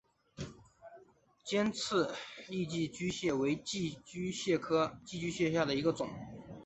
[1.45, 2.09] 尖刺
[2.49, 6.09] 异寄居蟹为寄居蟹科异寄居蟹属下的一个种。